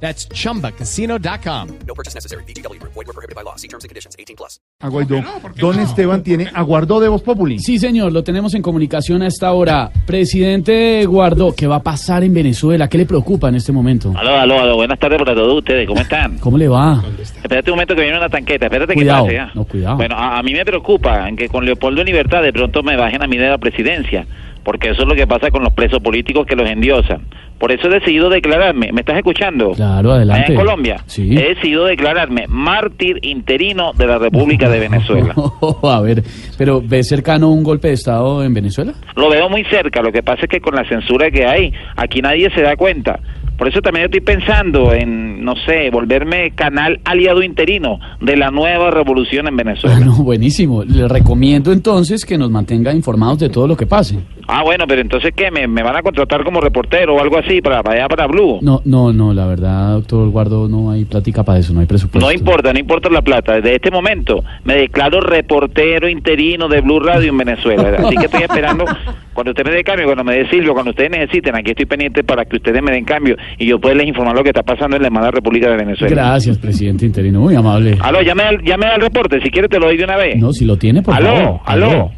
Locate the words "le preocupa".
12.98-13.48